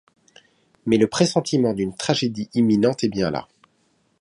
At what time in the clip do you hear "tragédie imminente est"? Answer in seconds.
1.93-3.07